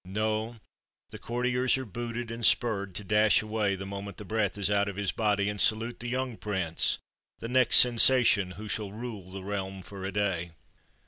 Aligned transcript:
No; 0.03 0.55
the 1.11 1.19
courtiers 1.19 1.77
are 1.77 1.85
booted 1.85 2.31
and 2.31 2.43
spurred 2.43 2.95
to 2.95 3.03
dash 3.03 3.43
away 3.43 3.75
the 3.75 3.85
moment 3.85 4.17
the 4.17 4.25
breath 4.25 4.57
is 4.57 4.71
out 4.71 4.87
of 4.87 4.95
his 4.95 5.11
body 5.11 5.47
and 5.47 5.61
salute 5.61 5.99
the 5.99 6.09
young 6.09 6.37
Prince, 6.37 6.97
the 7.37 7.47
next 7.47 7.75
Sensation, 7.75 8.53
who 8.57 8.67
shall 8.67 8.91
rule 8.91 9.29
the 9.29 9.43
realm 9.43 9.83
for 9.83 10.03
a 10.03 10.11
day. 10.11 10.53